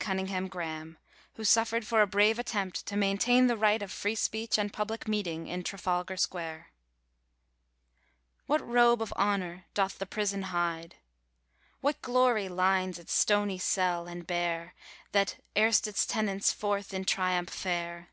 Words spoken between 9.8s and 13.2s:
the prison hide, What glory lines its